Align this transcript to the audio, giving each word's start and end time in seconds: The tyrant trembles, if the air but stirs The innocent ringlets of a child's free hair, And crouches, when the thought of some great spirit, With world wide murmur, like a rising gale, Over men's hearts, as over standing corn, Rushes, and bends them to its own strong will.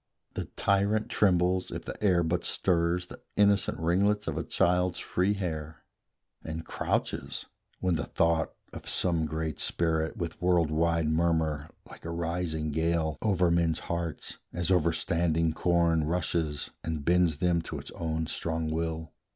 The 0.33 0.45
tyrant 0.55 1.09
trembles, 1.09 1.69
if 1.69 1.85
the 1.85 1.95
air 2.03 2.23
but 2.23 2.43
stirs 2.43 3.05
The 3.05 3.21
innocent 3.35 3.77
ringlets 3.79 4.25
of 4.27 4.35
a 4.35 4.41
child's 4.43 4.97
free 4.97 5.33
hair, 5.35 5.83
And 6.43 6.65
crouches, 6.65 7.45
when 7.81 7.97
the 7.97 8.05
thought 8.07 8.51
of 8.73 8.89
some 8.89 9.27
great 9.27 9.59
spirit, 9.59 10.17
With 10.17 10.41
world 10.41 10.71
wide 10.71 11.07
murmur, 11.07 11.69
like 11.87 12.03
a 12.03 12.09
rising 12.09 12.71
gale, 12.71 13.19
Over 13.21 13.51
men's 13.51 13.77
hearts, 13.93 14.39
as 14.51 14.71
over 14.71 14.91
standing 14.91 15.53
corn, 15.53 16.05
Rushes, 16.05 16.71
and 16.83 17.05
bends 17.05 17.37
them 17.37 17.61
to 17.61 17.77
its 17.77 17.91
own 17.91 18.25
strong 18.25 18.71
will. 18.71 19.11